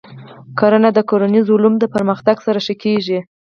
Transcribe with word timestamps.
کرنه 0.59 0.89
د 0.93 0.99
کرنیزو 1.09 1.51
علومو 1.57 1.79
د 1.81 1.85
پرمختګ 1.95 2.35
سره 2.45 2.59
ښه 2.65 2.75
کېږي. 2.83 3.19